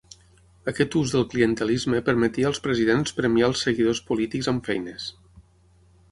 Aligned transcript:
Aquest 0.69 0.95
ús 0.99 1.11
del 1.15 1.25
clientelisme 1.33 1.99
permetia 2.07 2.47
als 2.49 2.61
presidents 2.67 3.13
premiar 3.19 3.49
els 3.51 3.61
seguidors 3.67 4.01
polítics 4.09 4.49
amb 4.53 4.71
feines. 4.71 5.07